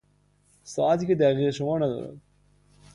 [0.63, 2.17] ساعتی که دقیقه شمار ندارد